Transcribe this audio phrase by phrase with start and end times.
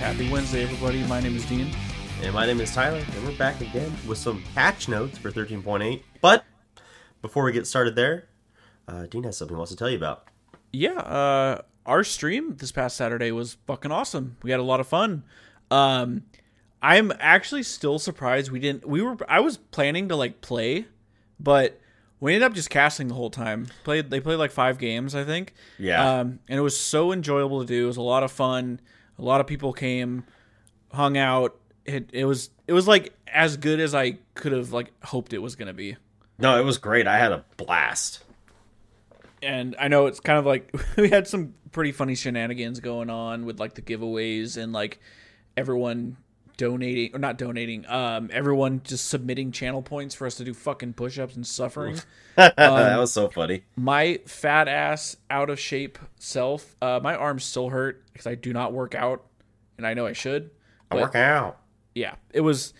[0.00, 1.04] Happy Wednesday, everybody.
[1.08, 1.70] My name is Dean.
[2.22, 6.02] And my name is Tyler, and we're back again with some patch notes for 13.8.
[6.22, 6.42] But
[7.20, 8.26] before we get started there,
[8.88, 10.26] uh, Dean has something he wants to tell you about.
[10.72, 14.38] Yeah, uh, our stream this past Saturday was fucking awesome.
[14.42, 15.22] We had a lot of fun.
[15.70, 16.22] Um,
[16.80, 18.88] I'm actually still surprised we didn't.
[18.88, 19.18] We were.
[19.28, 20.86] I was planning to like play,
[21.38, 21.78] but
[22.20, 23.66] we ended up just casting the whole time.
[23.84, 24.08] Played.
[24.08, 25.52] They played like five games, I think.
[25.78, 26.20] Yeah.
[26.20, 27.84] Um, and it was so enjoyable to do.
[27.84, 28.80] It was a lot of fun.
[29.20, 30.24] A lot of people came,
[30.92, 31.56] hung out.
[31.84, 35.38] It it was it was like as good as I could have like hoped it
[35.38, 35.96] was gonna be.
[36.38, 37.06] No, it was great.
[37.06, 38.24] I had a blast.
[39.42, 43.44] and I know it's kind of like we had some pretty funny shenanigans going on
[43.44, 45.00] with like the giveaways and like
[45.56, 46.16] everyone
[46.60, 50.92] donating or not donating, um, everyone just submitting channel points for us to do fucking
[50.92, 51.98] push-ups and suffering.
[52.36, 53.62] that was so funny.
[53.76, 58.52] my fat ass, out of shape self, uh, my arms still hurt because I do
[58.52, 59.24] not work out,
[59.78, 60.50] and I know I should.
[60.90, 61.60] I work out.
[61.94, 62.74] yeah, it was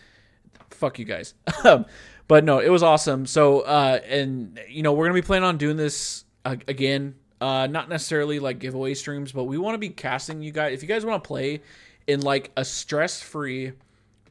[0.70, 1.34] fuck you guys.
[1.64, 1.86] Um,
[2.28, 3.26] but no, it was awesome.
[3.26, 7.16] So uh and you know, we're going to be planning on doing this uh, again.
[7.40, 10.82] Uh not necessarily like giveaway streams, but we want to be casting you guys if
[10.82, 11.60] you guys want to play
[12.06, 13.72] in like a stress-free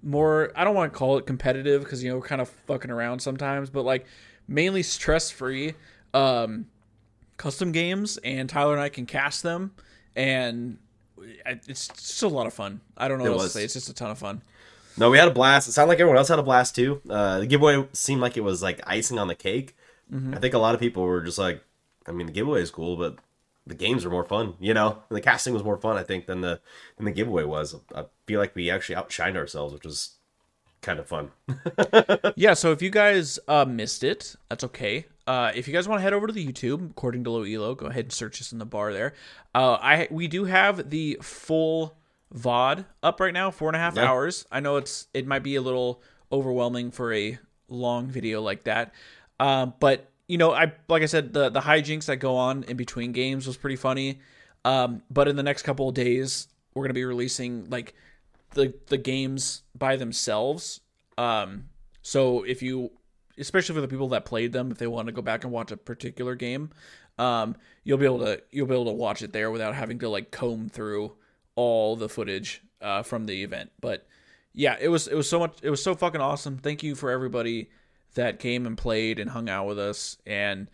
[0.02, 2.92] more I don't want to call it competitive cuz you know, we're kind of fucking
[2.92, 4.06] around sometimes, but like
[4.48, 5.74] mainly stress-free
[6.14, 6.66] um
[7.38, 9.72] custom games and Tyler and I can cast them
[10.16, 10.78] and
[11.68, 12.82] it's just a lot of fun.
[12.98, 13.54] I don't know It what else was.
[13.54, 13.64] to say.
[13.66, 14.42] It's just a ton of fun.
[14.98, 15.68] No, we had a blast.
[15.70, 17.02] It sounded like everyone else had a blast too.
[17.10, 19.76] Uh, the giveaway seemed like it was like icing on the cake.
[20.34, 21.64] I think a lot of people were just like,
[22.08, 23.18] I mean, the giveaway is cool, but
[23.70, 25.02] the games were more fun, you know.
[25.10, 26.60] And the casting was more fun, I think, than the
[26.98, 27.76] than the giveaway was.
[27.96, 30.16] I feel like we actually outshined ourselves, which was
[30.82, 31.32] kind of fun.
[32.36, 35.06] yeah, so if you guys uh, missed it, that's okay.
[35.28, 37.76] Uh, if you guys want to head over to the YouTube, according to Low Elo,
[37.76, 39.14] go ahead and search us in the bar there.
[39.54, 41.96] Uh, I we do have the full
[42.34, 44.06] VOD up right now, four and a half Yeah.
[44.10, 44.46] hours.
[44.52, 46.02] I know it's it might be a little
[46.32, 48.94] overwhelming for a long video like that,
[49.40, 52.78] um, but you know, I like I said, the the hijinks that go on in
[52.78, 54.20] between games was pretty funny.
[54.64, 57.96] Um, but in the next couple of days, we're gonna be releasing like
[58.52, 60.82] the the games by themselves.
[61.18, 61.66] Um,
[62.04, 62.92] so if you,
[63.40, 65.72] especially for the people that played them, if they want to go back and watch
[65.72, 66.70] a particular game,
[67.18, 70.10] um, you'll be able to you'll be able to watch it there without having to
[70.10, 71.18] like comb through
[71.56, 73.72] all the footage uh, from the event.
[73.82, 74.06] But
[74.54, 76.60] yeah, it was it was so much it was so fucking awesome.
[76.60, 77.72] Thank you for everybody
[78.16, 80.18] that came and played and hung out with us.
[80.26, 80.70] And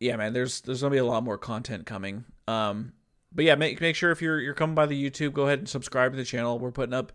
[0.00, 2.24] yeah, man, there's there's gonna be a lot more content coming.
[2.48, 2.92] Um,
[3.32, 5.68] but yeah, make make sure if you're you're coming by the YouTube, go ahead and
[5.68, 6.58] subscribe to the channel.
[6.58, 7.12] We're putting up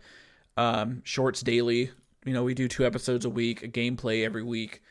[0.57, 1.91] um, shorts daily.
[2.25, 4.81] You know, we do two episodes a week, a gameplay every week,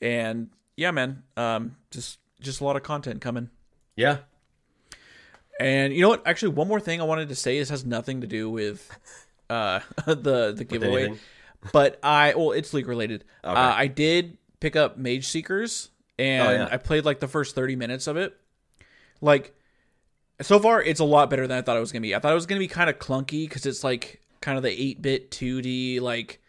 [0.00, 3.50] and yeah, man, um, just just a lot of content coming.
[3.96, 4.18] yeah,
[5.60, 6.26] And you know what?
[6.26, 7.58] Actually, one more thing I wanted to say.
[7.58, 8.90] This has nothing to do with
[9.50, 11.14] uh, the the giveaway?
[11.72, 13.24] But I well, it's league related.
[13.44, 13.52] Okay.
[13.54, 16.68] Uh, I did pick up Mage Seekers, and Oh, yeah.
[16.70, 18.36] I played like the first thirty minutes of it.
[19.20, 19.54] Like,
[20.40, 22.14] so far, it's a lot better than I thought it was gonna be.
[22.14, 24.70] I thought it was gonna be kind of clunky because it's like kind of the
[24.70, 26.40] eight bit two D like.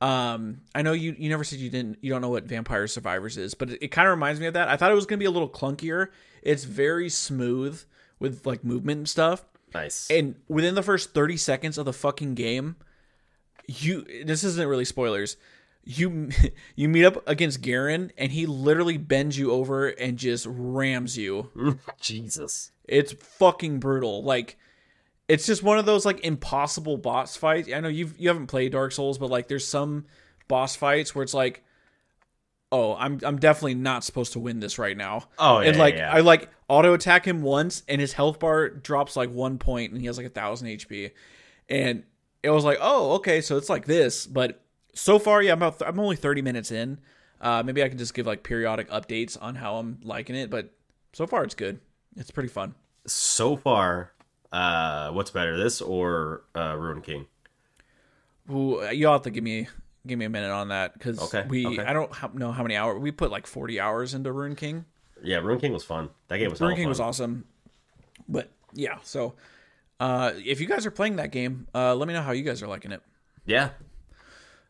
[0.00, 3.38] Um, I know you you never said you didn't you don't know what Vampire Survivors
[3.38, 4.68] is, but it, it kind of reminds me of that.
[4.68, 6.08] I thought it was gonna be a little clunkier.
[6.42, 7.80] It's very smooth
[8.18, 9.44] with like movement and stuff.
[9.72, 10.10] nice.
[10.10, 12.76] And within the first 30 seconds of the fucking game,
[13.66, 15.36] you this isn't really spoilers.
[15.84, 16.30] You
[16.76, 21.78] you meet up against Garen and he literally bends you over and just rams you.
[22.00, 22.72] Jesus.
[22.84, 24.22] It's fucking brutal.
[24.22, 24.58] Like
[25.28, 27.70] it's just one of those like impossible boss fights.
[27.72, 30.06] I know you've you haven't played Dark Souls, but like there's some
[30.48, 31.64] boss fights where it's like
[32.74, 35.28] oh, I'm I'm definitely not supposed to win this right now.
[35.38, 36.12] Oh, yeah, and like yeah.
[36.12, 40.00] I like auto attack him once, and his health bar drops like one point, and
[40.00, 41.12] he has like a thousand HP,
[41.68, 42.02] and
[42.44, 44.26] it was like, oh, okay, so it's like this.
[44.26, 44.60] But
[44.94, 46.98] so far, yeah, I'm about I'm only thirty minutes in.
[47.40, 50.72] Uh, maybe I can just give like periodic updates on how I'm liking it, but
[51.12, 51.80] so far it's good.
[52.16, 52.74] It's pretty fun.
[53.06, 54.12] So far,
[54.52, 57.26] uh, what's better, this or uh, Ruin King?
[58.50, 59.68] Ooh, you'll have to give me
[60.06, 61.82] give me a minute on that because Okay, we okay.
[61.82, 64.84] I don't know how many hours we put like forty hours into Rune King.
[65.22, 66.10] Yeah, Rune King was fun.
[66.28, 66.88] That game was Rune King fun.
[66.90, 67.44] was awesome,
[68.28, 68.98] but yeah.
[69.02, 69.34] So
[70.00, 72.62] uh, if you guys are playing that game, uh, let me know how you guys
[72.62, 73.02] are liking it.
[73.46, 73.70] Yeah,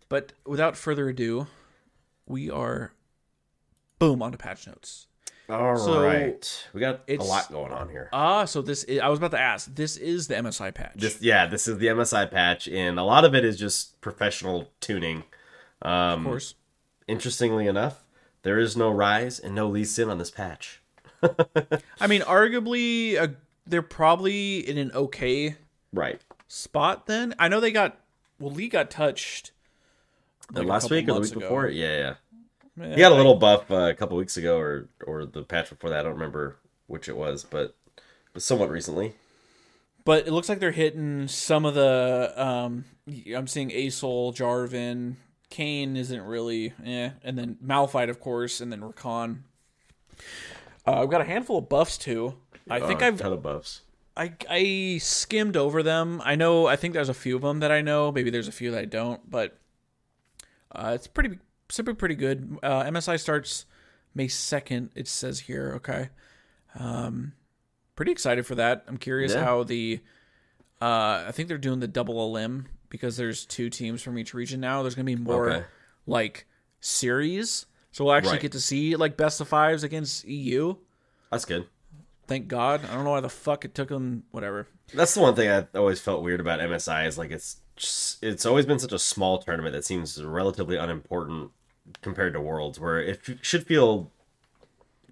[0.09, 1.47] But without further ado,
[2.27, 2.93] we are
[3.99, 5.07] boom onto patch notes.
[5.49, 8.09] All right, So, we got a lot going on here.
[8.15, 9.73] Ah, so this is, I was about to ask.
[9.75, 10.95] This is the MSI patch.
[10.97, 14.71] This, yeah, this is the MSI patch, and a lot of it is just professional
[14.81, 15.25] tuning.
[15.83, 16.55] Um, of course.
[17.07, 18.05] Interestingly enough,
[18.43, 20.81] there is no Ryze and no Lee Sin on this patch.
[22.01, 23.29] I mean, arguably, uh,
[23.67, 25.57] they're probably in an okay
[25.93, 26.21] Right.
[26.49, 27.35] spot then?
[27.39, 27.99] I know they got
[28.39, 29.53] well, Lee got touched
[30.53, 31.41] like, last week or the week ago.
[31.41, 31.69] before?
[31.69, 32.15] Yeah,
[32.77, 32.95] yeah.
[32.95, 35.91] He got a little buff uh, a couple weeks ago, or or the patch before
[35.91, 36.01] that.
[36.01, 36.57] I don't remember
[36.89, 37.77] which it was, but
[38.33, 39.15] but somewhat recently.
[40.05, 42.85] but it looks like they're hitting some of the um
[43.35, 45.15] I'm seeing Asol, Jarvan,
[45.51, 49.43] Kayn isn't really eh, and then Malphite of course, and then Rakan.
[50.87, 52.35] Uh, I've got a handful of buffs too.
[52.69, 53.83] I think Uh, I've ton of buffs.
[54.17, 56.23] I I skimmed over them.
[56.25, 58.13] I know I think there's a few of them that I know.
[58.13, 59.59] Maybe there's a few that I don't, but
[60.73, 61.39] uh, it's pretty
[61.69, 62.59] simply pretty good.
[62.63, 63.67] Uh, MSI starts
[64.15, 64.91] May second.
[64.95, 65.73] It says here.
[65.77, 66.11] Okay,
[66.79, 67.33] um,
[67.97, 68.85] pretty excited for that.
[68.87, 69.45] I'm curious Yeah.
[69.45, 70.01] how the
[70.81, 74.61] uh, I think they're doing the double elim because there's two teams from each region
[74.61, 74.83] now.
[74.83, 75.67] There's gonna be more Okay.
[76.07, 76.47] like
[76.81, 78.43] series, so we'll actually Right.
[78.43, 80.77] get to see like best of fives against EU.
[81.33, 81.67] That's good.
[82.27, 82.85] Thank God.
[82.85, 84.25] I don't know why the fuck it took them.
[84.31, 84.67] Whatever.
[84.93, 88.47] That's the one thing I always felt weird about MSI is like it's just, it's
[88.47, 91.51] always been such a small tournament that seems relatively unimportant
[92.03, 94.11] compared to Worlds, where it f- should feel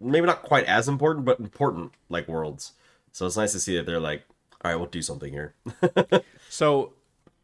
[0.00, 2.73] maybe not quite as important, but important like Worlds.
[3.12, 4.25] So it's nice to see that they're like,
[4.65, 5.55] all right, we'll do something here.
[6.49, 6.93] So,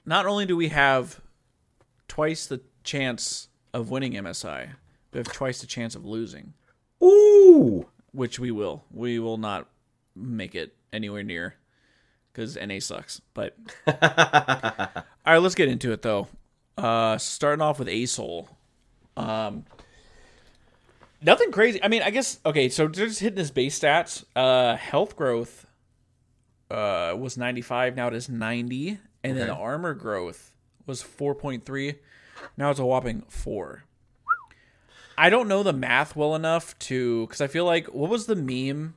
[0.05, 1.23] not only do we have
[2.09, 4.73] twice the chance of winning MSI,
[5.15, 6.53] we have twice the chance of losing,
[7.03, 8.85] Ooh, which we will.
[8.91, 9.69] We will not
[10.15, 11.55] make it anywhere near
[12.33, 13.21] because NA sucks.
[13.35, 13.57] But
[13.87, 13.95] all
[15.27, 16.29] right, let's get into it though.
[16.77, 18.49] Uh, starting off with Asol.
[19.17, 19.65] Um,
[21.21, 21.83] nothing crazy.
[21.83, 22.69] I mean, I guess okay.
[22.69, 24.25] So just hitting his base stats.
[24.37, 25.67] Uh, health growth.
[26.71, 27.97] Uh, was ninety five.
[27.97, 30.55] Now it is ninety, and then the armor growth
[30.87, 31.97] was four point three.
[32.57, 33.85] Now it's a whopping four.
[35.19, 38.37] I don't know the math well enough to because I feel like what was the
[38.37, 38.95] meme?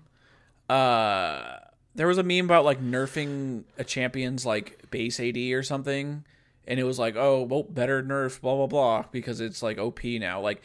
[0.69, 1.57] Uh,
[1.95, 6.23] there was a meme about like nerfing a champion's like base AD or something,
[6.67, 10.03] and it was like, oh, well, better nerf, blah blah blah, because it's like OP
[10.03, 10.39] now.
[10.39, 10.61] Like,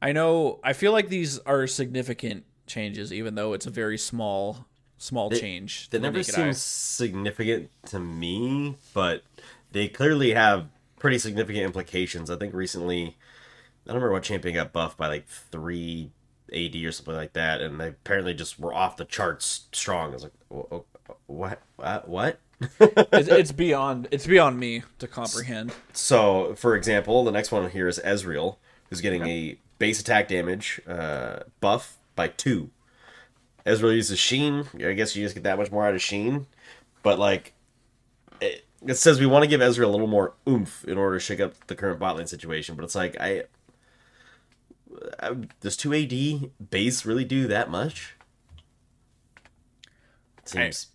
[0.00, 4.66] I know, I feel like these are significant changes, even though it's a very small,
[4.96, 5.86] small change.
[5.86, 6.52] to that never seems eye.
[6.52, 9.24] significant to me, but
[9.72, 10.68] they clearly have
[11.00, 12.30] pretty significant implications.
[12.30, 13.16] I think recently,
[13.90, 16.12] I don't remember what champion got buffed by like three
[16.54, 20.10] AD or something like that, and they apparently just were off the charts strong.
[20.10, 20.76] I was like, "Wh-
[21.08, 21.60] wh- what?
[21.74, 22.08] What?
[22.08, 22.38] What?
[22.80, 25.72] it's, it's beyond, it's beyond me to comprehend.
[25.92, 28.58] So, for example, the next one here is Ezreal,
[28.88, 32.70] who's getting a base attack damage uh, buff by two.
[33.66, 34.66] Ezreal uses Sheen.
[34.74, 36.46] I guess you just get that much more out of Sheen.
[37.02, 37.54] But, like,
[38.40, 41.20] it, it says we want to give Ezreal a little more oomph in order to
[41.20, 42.76] shake up the current bot lane situation.
[42.76, 43.44] But it's like, I.
[45.20, 48.16] I does 2 AD base really do that much?
[50.44, 50.88] Seems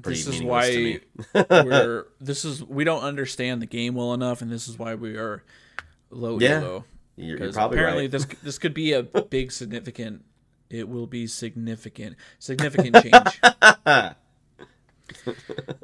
[0.00, 1.00] pretty this is meaningless to me.
[1.32, 4.94] why we're this is we don't understand the game well enough and this is why
[4.94, 5.44] we are
[6.10, 6.84] low Yeah, elo
[7.16, 8.10] You're, you're probably apparently right.
[8.10, 10.24] this this could be a big significant
[10.70, 13.40] it will be significant significant change
[13.84, 14.16] but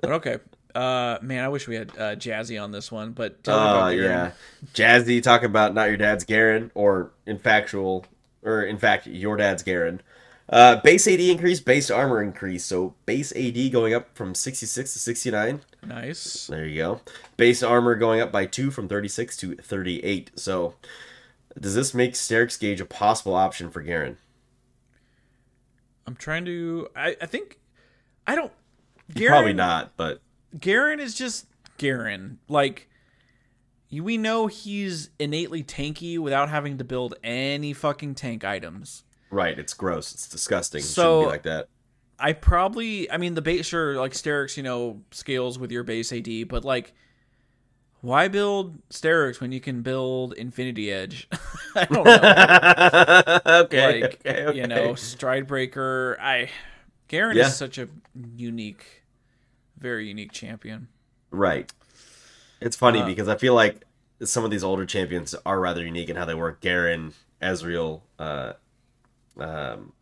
[0.05, 0.39] okay
[0.75, 4.33] uh man i wish we had uh jazzy on this one but Oh about yeah,
[4.75, 8.07] Jazzy talking about not your dad's Garen, or in factual,
[8.43, 10.01] or in fact your dad's Garen.
[10.49, 12.65] Uh, base AD increase, base armor increase.
[12.65, 15.61] So base AD going up from sixty six to sixty nine.
[15.85, 17.01] nice There you go.
[17.37, 20.31] Base armor going up by two from thirty six to thirty eight.
[20.35, 20.75] So
[21.59, 24.19] does this make Sterak's Gage a possible option for Garen?
[26.07, 27.59] i'm trying to i i think
[28.27, 28.53] i don't
[29.29, 30.21] Probably not, but
[30.59, 31.47] Garen is just
[31.79, 32.39] Garen.
[32.49, 32.89] Like
[33.93, 39.05] we know he's innately tanky without having to build any fucking tank items.
[39.31, 40.13] right, it's gross.
[40.13, 40.83] It's disgusting.
[40.83, 41.69] So- shouldn't be like that.
[42.23, 46.13] I probably I mean the base sure like Sterak's, you know, scales with your base
[46.13, 46.93] AD, but like
[48.03, 51.29] why build Sterak's when you can build Infinity Edge?
[51.75, 53.41] I don't know.
[53.65, 54.59] okay, like okay, okay.
[54.59, 56.19] you know, Stridebreaker.
[56.21, 56.51] I
[57.09, 57.47] Garen Yeah.
[57.47, 57.89] is such a
[58.37, 58.85] unique
[59.81, 60.89] very unique champion.
[61.31, 61.73] Right.
[62.61, 63.85] It's funny Uh, because I feel like
[64.23, 66.61] some of these older champions are rather unique in how they work.
[66.61, 68.53] Garen, Ezreal, uh,
[69.39, 69.93] um,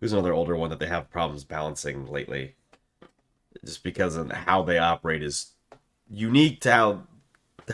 [0.00, 2.54] who's another older one that they have problems balancing lately,
[3.64, 5.52] just because of how they operate is
[6.08, 7.02] unique to how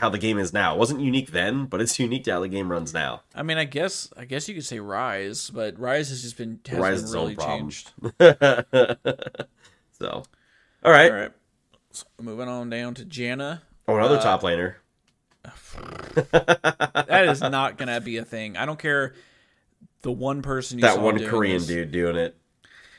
[0.00, 0.74] how the game is now.
[0.74, 3.22] It wasn't unique then, but it's unique to how the game runs now.
[3.32, 6.58] I mean, I guess I guess you could say Ryze, but Ryze has just been
[6.66, 7.92] has Ryze been own really changed.
[9.92, 10.24] so,
[10.82, 11.10] all right.
[11.10, 11.32] All right,
[12.20, 13.60] moving on down to Janna.
[13.86, 14.76] Oh, another Uh, top laner.
[16.14, 18.56] That is not gonna be a thing.
[18.56, 19.14] I don't care.
[20.02, 21.66] The one person you That one Korean this.
[21.66, 22.36] dude doing it.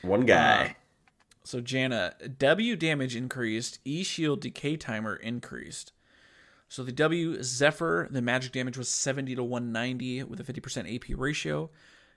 [0.02, 0.76] One guy.
[1.44, 5.92] So Janna, W damage increased, E shield decay timer increased.
[6.68, 11.16] So the W Zephyr, the magic damage was 70 to 190 with a 50% AP
[11.16, 11.70] ratio.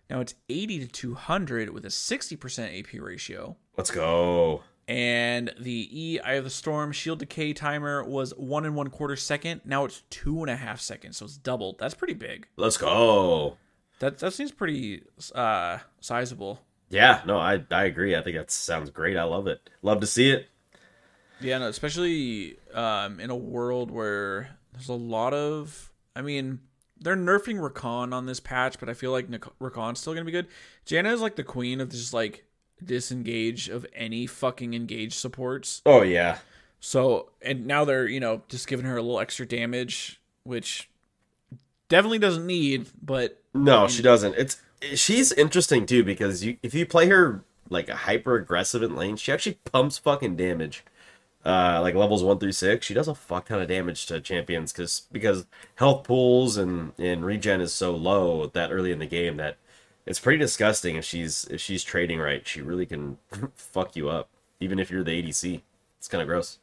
[0.10, 3.58] Now it's 80 to 200 with a 60% AP ratio.
[3.78, 4.64] Let's go.
[4.90, 9.16] And the E Eye of the Storm shield decay timer was one and one quarter
[9.16, 9.62] second.
[9.64, 11.78] Now it's two and a half seconds, so it's doubled.
[11.78, 12.48] That's pretty big.
[12.58, 13.58] Let's go.
[14.00, 15.04] That that seems pretty
[15.36, 16.62] uh sizable.
[16.90, 18.16] Yeah, no, I I agree.
[18.16, 19.16] I think that sounds great.
[19.16, 19.70] I love it.
[19.84, 20.50] Love to see it.
[21.40, 26.62] Yeah, no, especially um in a world where there's a lot of I mean,
[27.00, 30.48] they're nerfing Rakan on this patch, but I feel like Rakan's still gonna be good.
[30.88, 32.44] Janna is like the queen of just like
[32.84, 35.82] disengage of any fucking engage supports.
[35.86, 36.40] Oh yeah.
[36.80, 40.90] So and now they're you know just giving her a little extra damage, which
[41.88, 44.36] definitely doesn't need, but No, she doesn't.
[44.36, 44.62] It's
[44.94, 49.18] she's interesting too because you if you play her like a hyper aggressive in lane,
[49.18, 50.84] she actually pumps fucking damage.
[51.46, 54.74] Uh, like levels one through six, she does a fuck ton of damage to champions
[54.74, 55.46] because because
[55.76, 59.58] health pools and and regen is so low that early in the game that
[60.10, 62.46] it's pretty disgusting if she's if she's trading right.
[62.46, 63.20] She really can
[63.56, 64.28] fuck you up
[64.60, 65.62] even if you're the ADC.
[66.00, 66.58] It's kind of gross.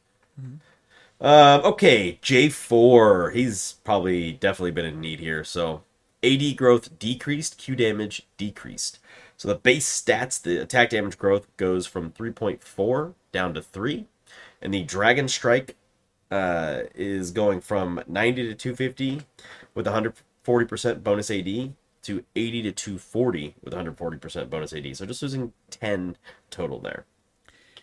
[1.19, 3.33] Um, okay, J4.
[3.33, 5.43] He's probably definitely been in need here.
[5.43, 5.83] So
[6.23, 8.99] AD growth decreased, Q damage decreased.
[9.37, 14.07] So the base stats, the attack damage growth goes from 3.4 down to 3.
[14.61, 15.75] And the Dragon Strike
[16.29, 19.21] uh, is going from 90 to 250
[19.73, 21.73] with 140% bonus AD
[22.07, 24.97] to 80 to 240 with 140% bonus AD.
[24.97, 26.17] So just losing 10
[26.49, 27.05] total there.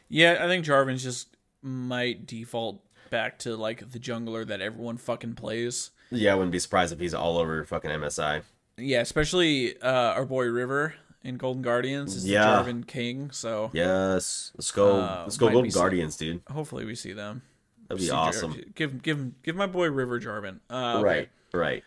[0.08, 5.34] yeah, I think Jarvan's just might default back to like the jungler that everyone fucking
[5.34, 5.90] plays.
[6.10, 8.42] Yeah, I wouldn't be surprised if he's all over fucking MSI.
[8.76, 12.62] Yeah, especially uh, our boy River in Golden Guardians is Yeah.
[12.62, 13.30] the Jarvan king.
[13.30, 15.00] So Yes, let's go.
[15.00, 16.42] Uh, let's go, Golden some- Guardians, dude.
[16.50, 17.42] hopefully we see them.
[17.88, 18.60] That'd be See Jar- awesome.
[18.74, 20.60] Give give give my boy River Jarvan.
[20.70, 21.04] Uh, okay.
[21.04, 21.84] Right, right.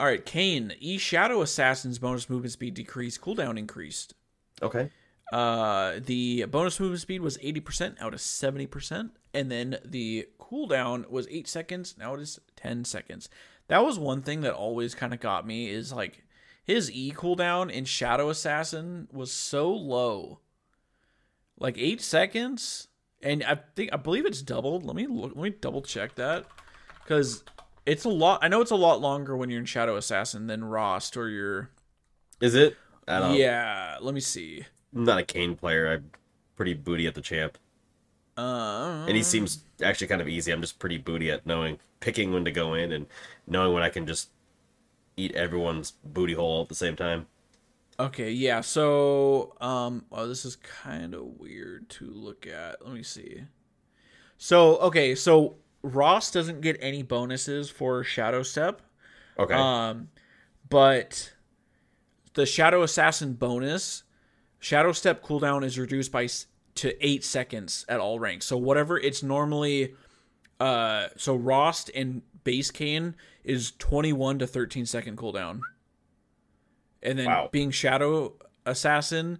[0.00, 0.72] All right, Kayn.
[0.80, 3.20] E Shadow Assassin's bonus movement speed decreased.
[3.20, 4.14] Cooldown increased.
[4.62, 4.88] Okay.
[5.30, 9.10] Uh, the bonus movement speed was 80% out of 70%.
[9.34, 11.96] And then the cooldown was 8 seconds.
[11.98, 13.28] Now it is 10 seconds.
[13.68, 16.24] That was one thing that always kind of got me is like
[16.64, 20.40] his E cooldown in Shadow Assassin was so low.
[21.58, 22.88] Like 8 seconds.
[23.22, 24.82] And I think I believe it's doubled.
[24.82, 26.46] Let me look let me double check that
[27.04, 27.44] cuz
[27.86, 30.62] it's a lot I know it's a lot longer when you're in Shadow Assassin than
[30.62, 31.70] Rhaast or you're
[32.40, 32.76] Is it?
[33.08, 34.66] Yeah, let me see.
[34.94, 35.90] I'm not a Kayn player.
[35.92, 36.10] I'm
[36.56, 37.58] pretty booty at the champ,
[38.36, 40.52] Uh, and he seems actually kind of easy.
[40.52, 43.06] I'm just pretty booty at knowing picking when to go in and
[43.46, 44.30] knowing when I can just
[45.16, 47.26] eat everyone's booty hole at the same time.
[47.98, 48.62] Okay, yeah.
[48.62, 52.84] So, um, oh, this is kind of weird to look at.
[52.84, 53.44] Let me see.
[54.38, 58.82] So, okay, so Rhaast doesn't get any bonuses for Shadow Step,
[59.38, 59.54] Okay.
[59.54, 60.08] um,
[60.68, 61.32] but
[62.34, 64.02] the Shadow Assassin bonus,
[64.58, 66.28] Shadow Step cooldown is reduced by
[66.76, 68.46] to eight seconds at all ranks.
[68.46, 69.94] So whatever it's normally,
[70.60, 75.60] uh, so Rhaast and Base Kayn is twenty one to thirteen second cooldown,
[77.02, 77.48] and then Wow.
[77.50, 78.34] being Shadow
[78.66, 79.38] Assassin,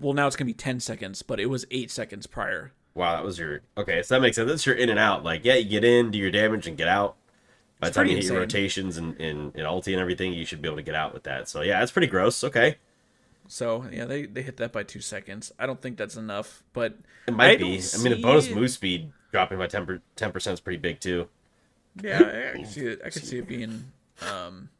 [0.00, 2.72] well now it's gonna be ten seconds, but it was eight seconds prior.
[2.94, 4.02] Wow, that was your okay.
[4.02, 4.48] So that makes sense.
[4.48, 5.24] That's your in and out.
[5.24, 7.16] Like, yeah, you get in, do your damage, and get out.
[7.80, 10.62] By the time you hit your rotations and, and, and ulti and everything, you should
[10.62, 11.48] be able to get out with that.
[11.48, 12.44] So yeah, that's pretty gross.
[12.44, 12.76] Okay.
[13.48, 15.52] So yeah, they they hit that by two seconds.
[15.58, 16.96] I don't think that's enough, but
[17.26, 17.82] It might I be.
[17.94, 21.28] I mean, a bonus move speed dropping by 10 percent is pretty big too.
[22.00, 23.00] Yeah, I can see it.
[23.04, 23.84] I could see it being,
[24.32, 24.70] um,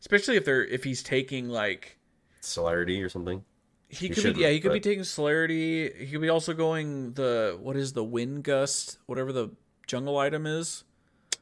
[0.00, 1.98] especially if they're if he's taking like
[2.40, 3.44] Celerity or something.
[3.88, 5.90] He He could be yeah he could be taking celerity.
[5.92, 9.50] He could be also going the what is the wind gust whatever the
[9.86, 10.84] jungle item is.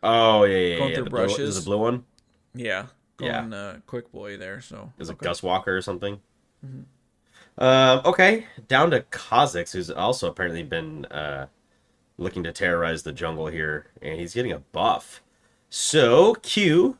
[0.02, 0.94] Oh yeah, yeah, Going yeah.
[0.96, 1.56] through The blue, brushes.
[1.56, 2.04] is the blue one?
[2.54, 2.86] Yeah,
[3.18, 3.40] Yeah.
[3.40, 4.60] going uh, quick boy there.
[4.60, 5.24] So Is it okay.
[5.24, 6.20] Gus Walker or something?
[7.56, 11.46] Um, okay, down to Kha'Zix, who's also apparently been uh,
[12.18, 15.22] looking to terrorize the jungle here, and he's getting a buff.
[15.70, 16.98] So Q,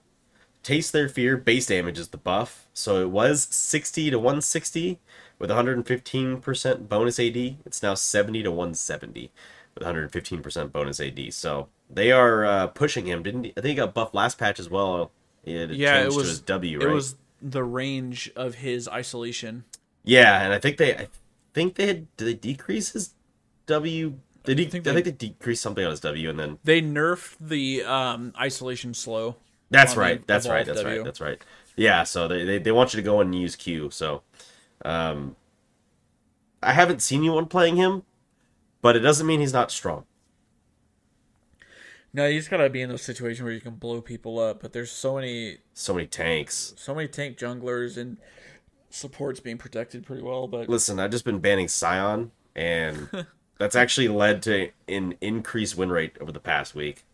[0.63, 1.37] taste their fear.
[1.37, 2.69] Base damage is the buff.
[2.73, 5.01] So it was 60 to 160
[5.45, 7.37] with 115% bonus AD.
[7.67, 9.31] It's now 70 to 170
[9.75, 11.35] with 115% bonus AD.
[11.35, 13.23] So they are uh, pushing him.
[13.23, 13.53] Didn't he?
[13.55, 15.11] I think he got buffed last patch as well.
[15.45, 16.89] It Yeah, it changed to was his W, right?
[16.89, 19.65] It was the range of his isolation.
[20.03, 21.09] Yeah, and I think they, I
[21.53, 23.13] think they had, did they decrease his
[23.67, 24.15] W?
[24.45, 26.81] They de- I, think think they- they, decreased something on his W, and then They
[26.81, 29.37] nerfed the um, isolation slow.
[29.71, 30.97] that's right, that's right, that's W.
[30.97, 31.43] right, that's right.
[31.77, 33.91] Yeah, so they, they they want you to go and use Q.
[33.91, 34.23] So,
[34.85, 35.37] um,
[36.63, 38.03] I haven't seen anyone playing him,
[38.83, 40.05] but it doesn't mean he's not strong.
[42.13, 44.63] No, you just gotta be in those situations where you can blow people up.
[44.63, 46.73] But there's so many, So many tanks.
[46.77, 48.19] so many tank junglers and
[48.91, 50.47] supports being protected pretty well.
[50.47, 53.09] But Listen, I've just been banning Sion, and
[53.59, 57.05] that's actually led to an increased win rate over the past week.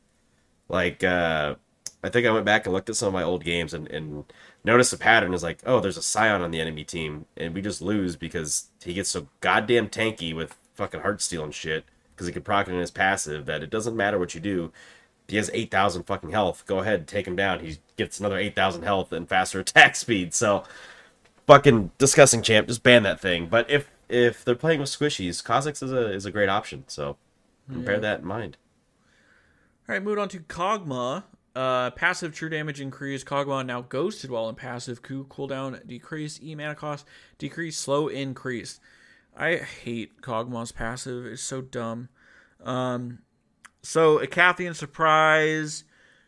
[0.69, 1.55] Like, uh,
[2.02, 4.25] I think I went back and looked at some of my old games and, and
[4.64, 5.35] noticed a pattern.
[5.35, 8.69] Is like, oh, there's a Sion on the enemy team, and we just lose because
[8.83, 12.73] he gets so goddamn tanky with fucking Heartsteel and shit because he can proc it
[12.73, 14.73] in his passive that it doesn't matter what you do.
[15.28, 16.64] He has 8,000 fucking health.
[16.66, 17.61] Go ahead, take him down.
[17.61, 20.35] He gets another 8,000 health and faster attack speed.
[20.35, 20.64] So,
[21.47, 22.69] fucking disgusting champ.
[22.69, 23.47] Just ban that thing.
[23.47, 26.85] But if if they're playing with squishies, Kha'Zix is a is a great option.
[26.88, 27.16] So
[27.69, 28.57] bear that in mind.
[29.88, 31.25] All right, moving on to Kog'Maw.
[31.54, 33.25] Uh, passive true damage increase.
[33.25, 35.02] Kog'Maw now ghosted while in passive.
[35.02, 36.40] Q cooldown decrease.
[36.42, 37.07] E mana cost
[37.38, 37.76] decrease.
[37.76, 38.78] Slow increase.
[39.37, 41.26] I hate Kog'Maw's passive.
[41.26, 42.09] It's so dumb.
[42.62, 43.21] Um,
[43.83, 45.85] so Icathian Surprise.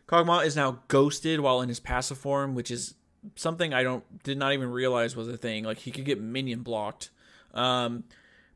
[0.07, 2.95] Kog'Maw is now ghosted while in his passive form, which is
[3.35, 5.63] something I don't did not even realize was a thing.
[5.63, 7.09] Like he could get minion blocked.
[7.53, 8.03] Um,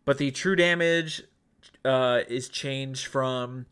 [0.05, 1.23] but the true damage
[1.85, 3.67] uh, is changed from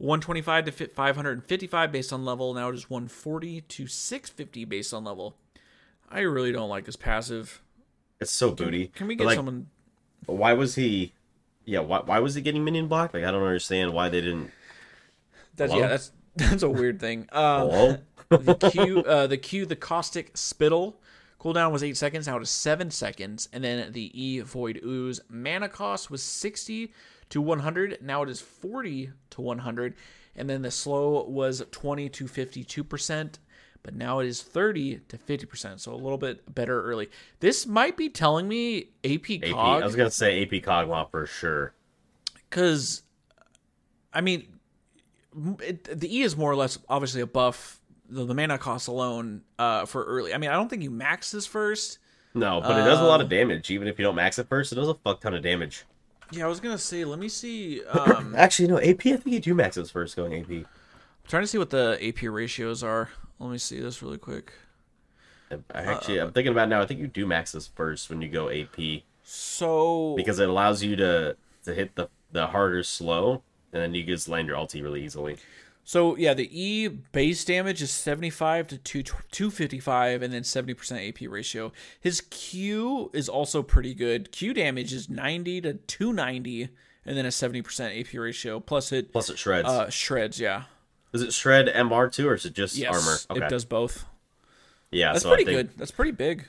[0.00, 2.54] 125 to 555 based on level.
[2.54, 5.36] Now it is 140 to 650 based on level.
[6.08, 7.60] I really don't like this passive.
[8.18, 8.88] It's so booty.
[8.88, 9.66] Can we get like, someone?
[10.24, 11.12] Why was he?
[11.66, 11.80] Yeah.
[11.80, 13.12] Why why was he getting minion blocked?
[13.12, 14.50] Like I don't understand why they didn't.
[15.56, 15.84] That's hello?
[15.84, 15.88] yeah.
[15.88, 17.28] That's that's a weird thing.
[17.32, 17.98] Um,
[18.30, 20.98] the Q, uh, the Q, the caustic spittle
[21.38, 22.26] cooldown was eight seconds.
[22.26, 26.94] Now it is seven seconds, and then the E void ooze mana cost was sixty
[27.30, 27.98] to one hundred.
[28.02, 29.94] Now it is forty to one hundred,
[30.36, 33.38] and then the slow was twenty to fifty-two percent.
[33.82, 37.08] But now it is thirty to fifty percent, so a little bit better early.
[37.40, 39.50] This might be telling me AP AP.
[39.52, 41.72] cog I was gonna say AP Kog'Maw for sure.
[42.50, 43.02] because
[44.12, 44.46] I mean,
[45.60, 47.80] it, the E is more or less obviously a buff.
[48.12, 50.34] The, the mana cost alone uh, for early.
[50.34, 52.00] I mean, I don't think you max this first.
[52.34, 53.70] No, but it does a lot of Um, damage.
[53.70, 55.84] Even if you don't max it first, it does a fuck ton of damage.
[56.32, 57.04] Yeah, I was gonna say.
[57.04, 57.82] Let me see.
[57.90, 58.78] Um, Actually, no.
[58.78, 59.06] AP.
[59.06, 60.50] I think you do max it first going AP.
[60.50, 60.66] I'm
[61.28, 63.10] trying to see what the AP ratios are.
[63.38, 64.52] Let me see this really quick.
[65.74, 66.80] I actually, I'm thinking about it now.
[66.80, 70.82] I think you do max this first when you go AP So because it allows
[70.82, 74.82] you to to hit the the harder slow, and then you just land your ulti
[74.82, 75.38] really easily.
[75.90, 81.28] So yeah, the E base damage is 75 to 2 255 and then 70% AP
[81.28, 81.72] ratio.
[82.00, 84.30] His Q is also pretty good.
[84.30, 86.68] Q damage is 90 to 290
[87.04, 89.66] and then a 70% AP ratio plus it Plus, it shreds.
[89.66, 90.62] uh shreds, yeah.
[91.10, 93.18] Does it shred MR too, or is it just Yes, armor?
[93.28, 93.46] Okay.
[93.46, 94.04] it does both.
[94.92, 95.76] Yeah, That's so pretty I think good.
[95.76, 96.46] That's pretty big.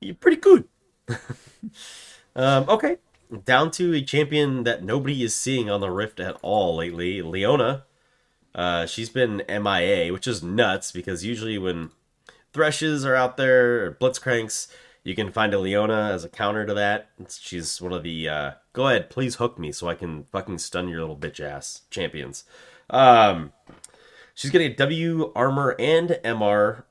[0.00, 0.62] You're pretty good.
[2.36, 2.98] um, okay,
[3.44, 7.82] down to a champion that nobody is seeing on the Rift at all lately, Leona.
[8.56, 11.90] Uh, she's been MIA, which is nuts because usually when
[12.54, 14.68] Threshes are out there or Blitzcranks,
[15.04, 17.10] you can find a Leona as a counter to that.
[17.28, 20.88] She's one of the uh, go ahead, please hook me so I can fucking stun
[20.88, 22.44] your little bitch ass champions.
[22.88, 23.52] Um,
[24.34, 26.84] she's getting a W armor and MR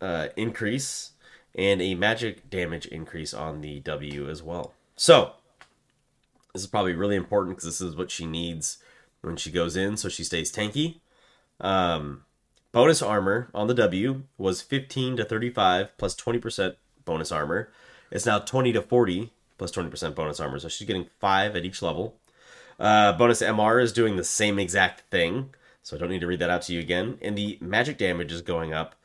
[0.00, 1.12] uh, increase
[1.54, 4.74] and a magic damage increase on the W as well.
[4.96, 5.32] So,
[6.52, 8.78] this is probably really important because this is what she needs
[9.22, 11.00] when she goes in, so she stays tanky.
[11.60, 12.24] Um,
[12.72, 17.70] bonus armor on the W was 15 to 35 plus 20% bonus armor.
[18.10, 21.82] It's now 20 to 40 plus 20% bonus armor, so she's getting 5 at each
[21.82, 22.16] level.
[22.78, 25.50] Uh, bonus MR is doing the same exact thing,
[25.82, 27.18] so I don't need to read that out to you again.
[27.22, 28.96] And the magic damage is going up.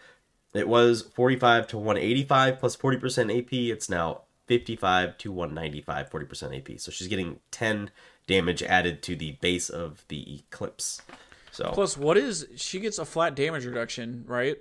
[0.53, 3.53] It was 45 to 185 plus 40% AP.
[3.53, 6.79] It's now 55 to 195, 40% AP.
[6.79, 7.91] So she's getting 10
[8.25, 11.01] damage added to the base of the Eclipse.
[11.59, 14.55] So, Plus, what is she gets a flat damage reduction, right?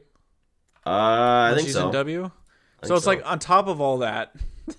[0.85, 1.87] uh, I When think she's so.
[1.87, 2.31] in W.
[2.83, 3.11] So it's so.
[3.11, 4.35] like on top of all that.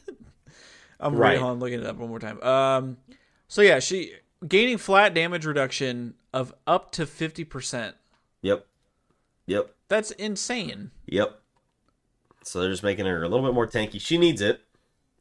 [0.99, 1.37] I'm Right.
[1.37, 1.41] right.
[1.41, 2.41] on looking it up one more time.
[2.43, 2.97] Um,
[3.47, 4.13] so yeah, she
[4.45, 7.95] gaining flat damage reduction of up to fifty percent.
[8.41, 8.65] Yep.
[9.47, 9.73] Yep.
[9.87, 10.91] That's insane.
[11.05, 11.39] Yep.
[12.43, 13.99] So they're just making her a little bit more tanky.
[14.01, 14.61] She needs it.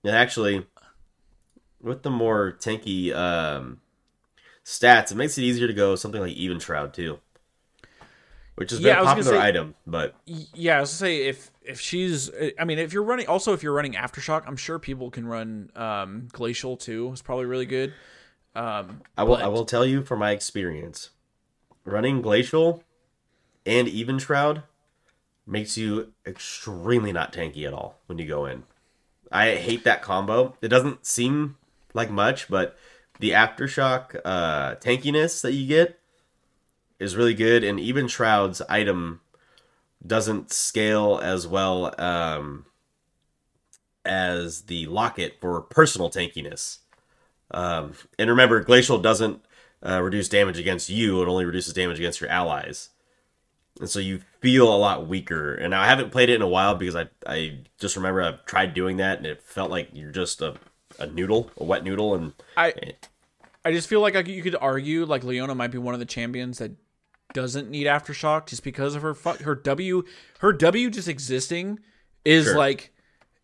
[0.03, 0.67] And actually,
[1.81, 3.81] with the more tanky um,
[4.69, 7.19] stats, it makes it easier to go something like Evenshroud too,
[8.57, 9.75] which has Yeah, been a popular say- item.
[9.87, 13.53] But Yeah, I was gonna say if if she's, I mean, if you're running, also
[13.53, 17.11] if you're running aftershock, I'm sure people can run um, glacial too.
[17.13, 17.93] It's probably really good.
[18.55, 21.11] Um, I will but- I will tell you from my experience,
[21.85, 22.83] running Glacial
[23.67, 24.63] and Evenshroud
[25.47, 28.65] makes you extremely not tanky at all when you go in.
[29.31, 30.57] I hate that combo.
[30.63, 31.57] It doesn't seem
[31.95, 32.77] like much, but
[33.19, 35.99] the aftershock uh, tankiness that you get
[36.99, 39.21] is really good, and Evenshroud's item
[40.05, 42.67] doesn't scale as well um,
[44.05, 46.79] as the locket for personal tankiness.
[47.51, 49.43] Um, and remember, glacial doesn't
[49.85, 52.91] uh, reduce damage against you; it only reduces damage against your allies.
[53.81, 55.55] And so you feel a lot weaker.
[55.55, 58.75] And I haven't played it in a while because I I just remember I've tried
[58.75, 60.57] doing that and it felt like you're just a,
[60.98, 62.92] a noodle, a wet noodle, and I eh.
[63.64, 66.07] I just feel like I, you could argue like Leona might be one of the
[66.07, 66.72] champions that
[67.35, 70.03] doesn't need aftershock just because of her fu- her W
[70.38, 71.79] her W just existing
[72.24, 72.57] is Sure.
[72.57, 72.92] like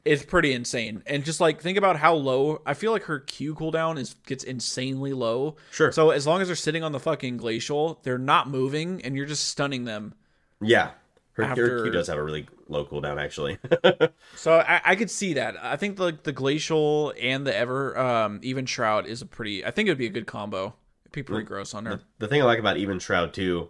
[0.04, 1.02] it's pretty insane.
[1.06, 4.44] And just like think about how low I feel like her Q cooldown is gets
[4.44, 5.56] insanely low.
[5.70, 5.92] Sure.
[5.92, 9.24] So as long as they're sitting on the fucking glacial, they're not moving and you're
[9.26, 10.14] just stunning them.
[10.60, 10.90] yeah,
[11.34, 13.58] her, her After- Q does have a really low cooldown actually.
[14.36, 15.56] So I, I could see that.
[15.62, 19.88] I think the the glacial and the ever um Evenshroud is a pretty I think
[19.88, 20.74] it would be a good combo.
[21.04, 22.00] It'd be pretty gross on her.
[22.18, 23.68] the thing I like about Evenshroud too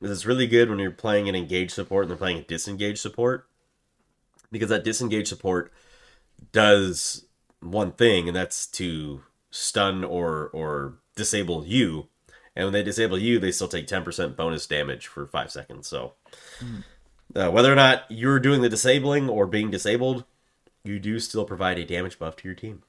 [0.00, 2.98] is it's really good when you're playing an engaged support and they're playing a disengaged
[3.00, 3.46] support
[4.52, 5.72] because that disengaged support
[6.52, 7.26] does
[7.60, 12.08] one thing and that's to stun or or disable you
[12.56, 16.14] and when they disable you they still take 10% bonus damage for 5 seconds so
[17.34, 20.24] uh, whether or not you're doing the disabling or being disabled
[20.84, 22.82] you do still provide a damage buff to your team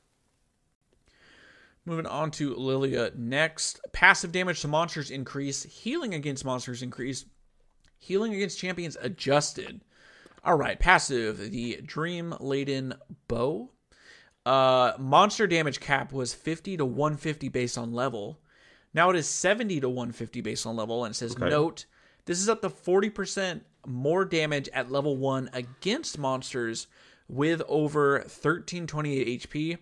[1.83, 3.79] Moving on to Lilia next.
[3.91, 5.63] Passive damage to monsters increase.
[5.63, 7.25] Healing against monsters increase.
[7.97, 9.81] Healing against champions adjusted.
[10.43, 11.49] All right, passive.
[11.51, 12.93] The Dream Laden
[13.27, 13.71] Bow.
[14.45, 18.39] Uh, monster damage cap was 50 to 150 based on level.
[18.93, 21.49] Now it is 70 to 150 based on level, and it says Okay.
[21.49, 21.85] note
[22.25, 26.87] this is up to 40% more damage at level 1 against monsters
[27.27, 29.77] with over 1328 HP,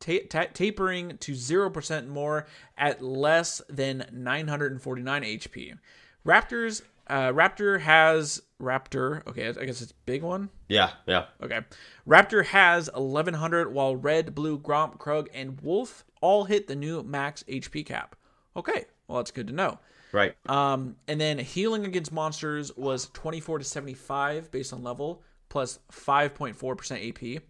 [0.00, 2.46] ta- ta- tapering to 0% more
[2.76, 5.78] at less than 949 HP.
[6.26, 10.50] Raptors uh, Raptor has Raptor, okay, I guess it's big one.
[10.68, 11.60] yeah yeah Okay.
[12.06, 17.44] Raptor has 1100 while Red, Blue, Gromp, Krug, and Wolf all hit the new max
[17.48, 18.14] HP cap.
[18.56, 18.84] Okay.
[19.06, 19.78] Well, that's good to know.
[20.12, 25.78] Right Um, and then healing against monsters was 24 to 75 based on level, plus
[25.92, 27.42] 5.4% AP.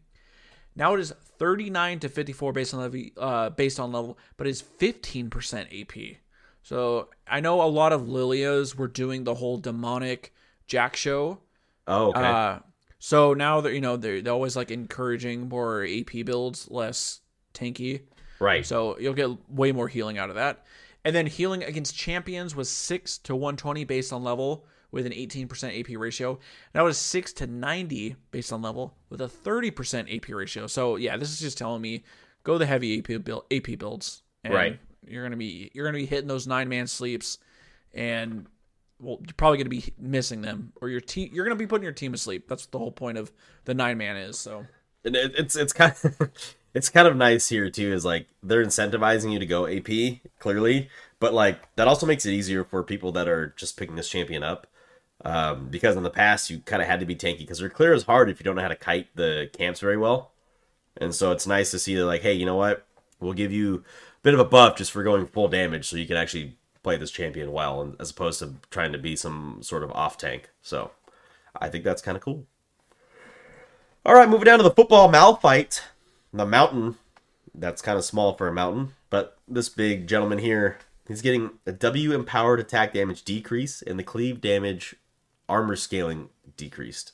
[0.75, 4.63] Now it is 39 to 54 based on level, uh, based on level, but is
[4.63, 6.17] 15% AP.
[6.63, 10.35] So I know a lot of Lilias were doing the whole demonic
[10.69, 11.39] Jak'Sho.
[11.87, 12.59] oh okay Uh,
[12.99, 17.21] so now that you know they're, they're always like encouraging more AP builds, less
[17.55, 18.03] tanky.
[18.41, 20.67] right So you'll get way more healing out of that.
[21.09, 25.81] And then healing against champions was 6 to 120 based on level with an 18%
[25.81, 26.39] AP ratio.
[26.75, 30.67] Now it is 6 to 90 based on level with a 30% AP ratio.
[30.67, 32.05] So yeah, this is just telling me
[32.43, 34.21] go the heavy AP build, AP builds.
[34.45, 34.79] And Right.
[35.07, 37.39] You're going to be you're to be hitting those 9 man sleeps
[37.95, 38.45] and
[39.01, 41.67] well, you're probably going to be missing them or your team you're going to be
[41.67, 42.51] putting your team asleep.
[42.51, 43.33] That's what the whole point of
[43.65, 44.39] the 9 man is.
[44.39, 44.67] So
[45.07, 46.31] And it, it's it's kind of
[46.79, 50.89] it's kind of nice here too is like they're incentivizing you to go AP clearly,
[51.19, 54.45] but like that also makes it easier for people that are just picking this champion
[54.45, 54.69] up.
[55.25, 57.93] Um, because in the past you kind of had to be tanky because their clear
[57.93, 60.31] is hard if you don't know how to kite the camps very well,
[60.97, 62.87] and so it's nice to see that like hey you know what
[63.19, 66.07] we'll give you a bit of a buff just for going full damage so you
[66.07, 69.83] can actually play this champion well and as opposed to trying to be some sort
[69.83, 70.51] of off tank.
[70.63, 70.93] So
[71.61, 72.47] I think that's kind of cool.
[74.07, 75.81] All right, moving down to the football Malphite.
[76.33, 76.97] The mountain,
[77.55, 81.73] that's kind of small for a mountain, but this big gentleman here, he's getting a
[81.73, 84.95] W empowered attack damage decrease and the cleave damage
[85.49, 87.13] armor scaling decreased.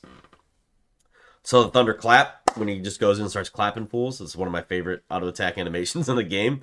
[1.43, 4.51] So the thunderclap, when he just goes in and starts clapping fools, is one of
[4.51, 6.61] my favorite auto attack animations in the game.